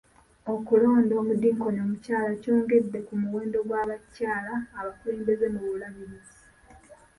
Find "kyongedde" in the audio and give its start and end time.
2.41-2.99